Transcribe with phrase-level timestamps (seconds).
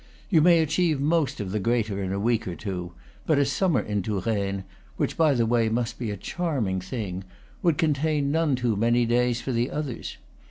[0.31, 2.93] You may achieve most of the greater in a week or two;
[3.27, 4.63] but a summer in Touraine
[4.97, 7.23] (which, by the way must be a charming thing)
[7.61, 10.17] would contain none too many days for the others.